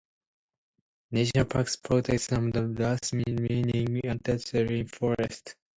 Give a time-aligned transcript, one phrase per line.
[1.11, 5.55] National parks protect some of the last remaining untouched rain forest.